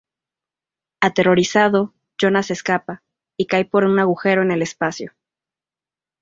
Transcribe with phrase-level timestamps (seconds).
[0.99, 3.03] Aterrorizado, Jonas se escapa,
[3.37, 5.13] y cae por un agujero en el espacio.